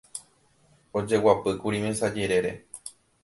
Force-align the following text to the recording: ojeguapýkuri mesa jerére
ojeguapýkuri 1.01 1.81
mesa 1.85 2.11
jerére 2.15 2.55